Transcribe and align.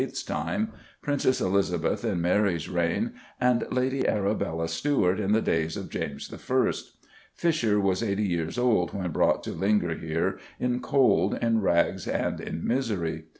's 0.01 0.23
time, 0.23 0.71
Princess 1.03 1.39
Elizabeth 1.39 2.03
in 2.03 2.19
Mary's 2.19 2.67
reign, 2.67 3.11
and 3.39 3.67
Lady 3.69 4.07
Arabella 4.07 4.67
Stuart 4.67 5.19
in 5.19 5.31
the 5.31 5.43
days 5.43 5.77
of 5.77 5.91
James 5.91 6.33
I. 6.33 6.73
Fisher 7.35 7.79
was 7.79 8.01
eighty 8.01 8.25
years 8.25 8.57
old 8.57 8.93
when 8.95 9.11
brought 9.11 9.43
to 9.43 9.51
linger 9.51 9.93
here 9.93 10.39
"in 10.59 10.79
cold, 10.79 11.37
in 11.39 11.61
rags, 11.61 12.07
and 12.07 12.41
in 12.41 12.65
misery." 12.65 13.25